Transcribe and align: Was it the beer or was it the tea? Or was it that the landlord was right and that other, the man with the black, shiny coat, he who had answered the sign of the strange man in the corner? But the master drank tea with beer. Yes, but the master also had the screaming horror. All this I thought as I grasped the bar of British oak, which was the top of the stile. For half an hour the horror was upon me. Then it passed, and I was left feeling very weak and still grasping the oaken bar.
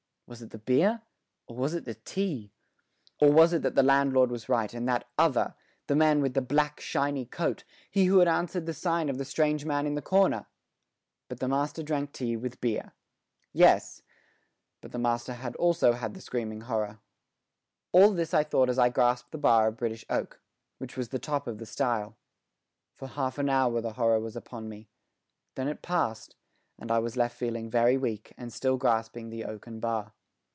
Was 0.27 0.41
it 0.41 0.51
the 0.51 0.59
beer 0.59 1.01
or 1.45 1.57
was 1.57 1.73
it 1.73 1.83
the 1.83 1.93
tea? 1.95 2.53
Or 3.19 3.29
was 3.33 3.51
it 3.51 3.63
that 3.63 3.75
the 3.75 3.83
landlord 3.83 4.31
was 4.31 4.47
right 4.47 4.73
and 4.73 4.87
that 4.87 5.09
other, 5.17 5.55
the 5.87 5.93
man 5.97 6.21
with 6.21 6.35
the 6.35 6.41
black, 6.41 6.79
shiny 6.79 7.25
coat, 7.25 7.65
he 7.89 8.05
who 8.05 8.19
had 8.19 8.29
answered 8.29 8.65
the 8.65 8.73
sign 8.73 9.09
of 9.09 9.17
the 9.17 9.25
strange 9.25 9.65
man 9.65 9.85
in 9.85 9.95
the 9.95 10.01
corner? 10.01 10.45
But 11.27 11.41
the 11.41 11.49
master 11.49 11.83
drank 11.83 12.13
tea 12.13 12.37
with 12.37 12.61
beer. 12.61 12.93
Yes, 13.51 14.03
but 14.79 14.93
the 14.93 14.97
master 14.97 15.33
also 15.59 15.91
had 15.91 16.13
the 16.13 16.21
screaming 16.21 16.61
horror. 16.61 16.99
All 17.91 18.11
this 18.13 18.33
I 18.33 18.45
thought 18.45 18.69
as 18.69 18.79
I 18.79 18.87
grasped 18.87 19.31
the 19.33 19.37
bar 19.37 19.67
of 19.67 19.75
British 19.75 20.05
oak, 20.09 20.39
which 20.77 20.95
was 20.95 21.09
the 21.09 21.19
top 21.19 21.45
of 21.45 21.57
the 21.57 21.65
stile. 21.65 22.15
For 22.95 23.09
half 23.09 23.37
an 23.37 23.49
hour 23.49 23.81
the 23.81 23.93
horror 23.99 24.21
was 24.21 24.37
upon 24.37 24.69
me. 24.69 24.87
Then 25.55 25.67
it 25.67 25.81
passed, 25.81 26.37
and 26.79 26.89
I 26.89 26.99
was 26.99 27.17
left 27.17 27.35
feeling 27.37 27.69
very 27.69 27.97
weak 27.97 28.33
and 28.37 28.53
still 28.53 28.77
grasping 28.77 29.29
the 29.29 29.43
oaken 29.43 29.81
bar. 29.81 30.13